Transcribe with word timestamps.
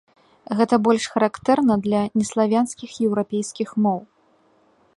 Гэта 0.59 0.75
больш 0.87 1.03
характэрна 1.15 1.73
для 1.85 2.01
неславянскіх 2.21 2.91
еўрапейскіх 3.09 3.69
моў. 3.87 3.99